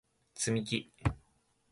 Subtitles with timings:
[0.33, 0.91] つみき